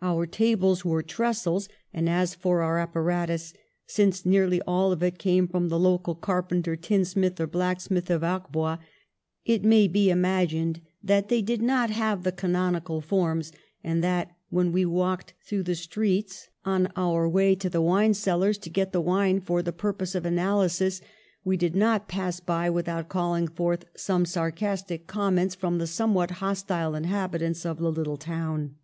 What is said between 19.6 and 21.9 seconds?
the purpose of analysis, we did